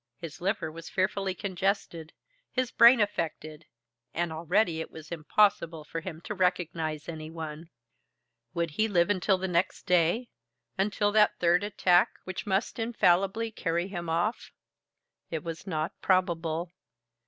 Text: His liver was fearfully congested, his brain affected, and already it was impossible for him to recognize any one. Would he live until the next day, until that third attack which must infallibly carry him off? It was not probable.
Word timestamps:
His 0.17 0.41
liver 0.41 0.71
was 0.71 0.89
fearfully 0.89 1.35
congested, 1.35 2.11
his 2.51 2.71
brain 2.71 2.99
affected, 2.99 3.67
and 4.15 4.33
already 4.33 4.81
it 4.81 4.89
was 4.89 5.11
impossible 5.11 5.83
for 5.83 5.99
him 6.01 6.21
to 6.21 6.33
recognize 6.33 7.07
any 7.07 7.29
one. 7.29 7.69
Would 8.55 8.71
he 8.71 8.87
live 8.87 9.11
until 9.11 9.37
the 9.37 9.47
next 9.47 9.83
day, 9.85 10.31
until 10.75 11.11
that 11.11 11.37
third 11.37 11.63
attack 11.63 12.13
which 12.23 12.47
must 12.47 12.79
infallibly 12.79 13.51
carry 13.51 13.89
him 13.89 14.09
off? 14.09 14.51
It 15.29 15.43
was 15.43 15.67
not 15.67 15.91
probable. 16.01 16.71